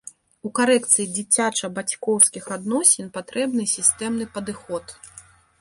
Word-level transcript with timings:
У 0.47 0.51
карэкцыі 0.59 1.05
дзіцяча-бацькоўскіх 1.17 2.43
адносін 2.57 3.13
патрэбны 3.19 3.69
сістэмны 3.77 4.25
падыход. 4.39 4.85